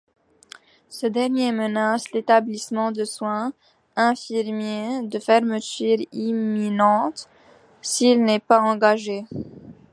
Ce 0.89 1.05
dernier 1.05 1.51
menace 1.51 2.11
l'établissement 2.11 2.91
de 2.91 3.03
soins 3.05 3.53
infirmiers 3.95 5.03
de 5.03 5.19
fermeture 5.19 5.99
imminente 6.11 7.29
s'il 7.83 8.23
n'est 8.23 8.39
pas 8.39 8.61
engagé. 8.61 9.25